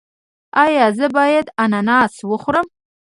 [0.63, 2.67] ایا زه باید اناناس وخورم؟